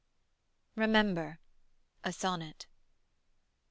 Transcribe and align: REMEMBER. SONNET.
REMEMBER. 0.75 1.37
SONNET. 2.09 2.65